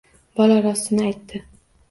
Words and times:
Bola 0.39 0.55
rostini 0.67 1.05
aytdi… 1.11 1.45